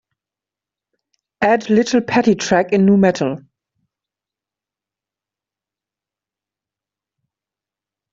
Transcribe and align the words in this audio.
add 1.41 1.69
little 1.69 2.01
pattie 2.01 2.33
track 2.33 2.73
in 2.73 2.87
Nu 2.87 2.97
Metal 2.97 3.37